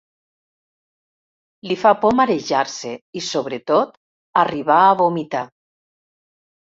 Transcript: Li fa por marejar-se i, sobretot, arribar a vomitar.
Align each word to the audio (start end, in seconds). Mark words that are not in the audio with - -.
Li 1.71 1.75
fa 1.81 1.91
por 2.05 2.15
marejar-se 2.19 2.93
i, 3.21 3.23
sobretot, 3.25 3.91
arribar 4.45 4.79
a 4.87 4.97
vomitar. 5.03 5.43